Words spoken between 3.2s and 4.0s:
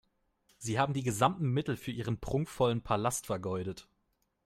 vergeudet.